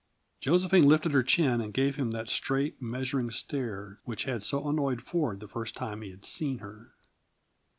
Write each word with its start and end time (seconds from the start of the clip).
Josephine 0.39 0.87
lifted 0.87 1.11
her 1.11 1.21
chin 1.21 1.61
and 1.61 1.71
gave 1.75 1.95
him 1.95 2.09
that 2.09 2.27
straight, 2.27 2.81
measuring 2.81 3.29
stare 3.29 3.99
which 4.03 4.23
had 4.23 4.41
so 4.41 4.67
annoyed 4.67 5.03
Ford 5.03 5.39
the 5.39 5.47
first 5.47 5.75
time 5.75 6.01
he 6.01 6.09
had 6.09 6.25
seen 6.25 6.57
her. 6.57 6.93